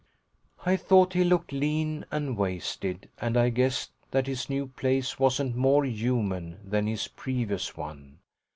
[0.65, 5.55] I thought he looked lean and wasted, and I guessed that his new place wasn't
[5.55, 8.17] more "human" than his previous one.